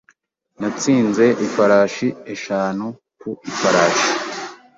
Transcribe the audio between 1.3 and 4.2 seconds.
ifarashi eshanu ku ifarashi.